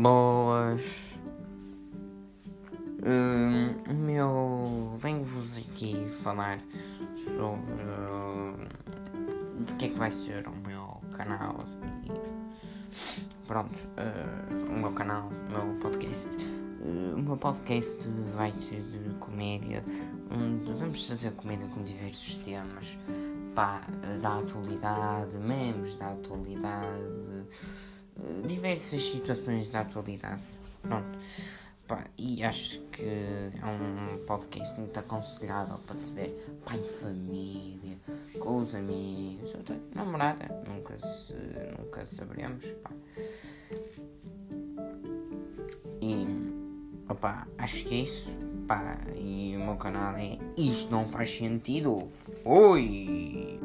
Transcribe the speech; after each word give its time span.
boas. 0.00 0.82
Hum, 3.04 3.74
meu, 3.94 4.96
venho-vos 4.98 5.58
aqui 5.58 6.08
falar 6.22 6.58
sobre 7.36 7.82
uh, 7.84 9.64
de 9.64 9.74
que 9.74 9.84
é 9.86 9.88
que 9.88 9.98
vai 9.98 10.10
ser 10.10 10.46
o 10.48 10.56
meu 10.66 11.00
canal 11.12 11.64
e 12.04 13.46
pronto, 13.46 13.76
uh, 13.76 14.70
o 14.70 14.78
meu 14.78 14.92
canal, 14.92 15.28
o 15.28 15.52
meu 15.52 15.80
podcast. 15.80 16.30
Uh, 16.30 17.16
o 17.16 17.22
meu 17.22 17.36
podcast 17.36 18.08
vai 18.34 18.52
ser 18.52 18.80
de 18.80 19.14
comédia, 19.18 19.84
onde 20.30 20.72
vamos 20.72 21.06
fazer 21.06 21.32
comédia 21.32 21.68
com 21.68 21.82
diversos 21.82 22.36
temas, 22.36 22.98
pá, 23.54 23.82
da 24.22 24.38
atualidade, 24.38 25.36
memes 25.36 25.94
da 25.96 26.12
atualidade 26.12 27.44
diversas 28.50 29.02
situações 29.02 29.68
da 29.68 29.80
atualidade. 29.80 30.42
Pronto. 30.82 31.18
Pá, 31.86 32.04
e 32.16 32.42
acho 32.44 32.80
que 32.92 33.02
é 33.02 33.50
um 33.64 34.24
podcast 34.24 34.78
muito 34.78 34.96
aconselhável 34.98 35.78
para 35.78 35.98
se 35.98 36.14
ver 36.14 36.60
pai 36.64 36.80
família, 37.00 37.98
com 38.38 38.58
os 38.58 38.74
amigos, 38.74 39.50
namorada, 39.94 40.62
nunca, 40.68 40.98
se, 41.00 41.34
nunca 41.76 42.06
saberemos. 42.06 42.64
Pá. 42.82 42.90
E 46.00 46.26
opa, 47.08 47.46
acho 47.58 47.84
que 47.84 47.94
é 47.94 48.02
isso. 48.02 48.30
Pá, 48.68 48.98
e 49.16 49.56
o 49.56 49.60
meu 49.60 49.76
canal 49.76 50.14
é 50.14 50.38
Isto 50.56 50.92
Não 50.92 51.08
Faz 51.08 51.36
Sentido. 51.36 52.06
Foi! 52.42 53.58